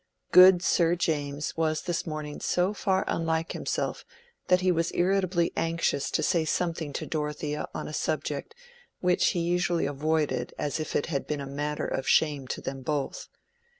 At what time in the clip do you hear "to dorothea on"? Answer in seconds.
6.93-7.87